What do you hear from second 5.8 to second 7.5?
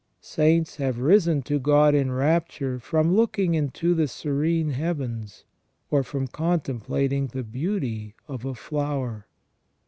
or from comtemplating the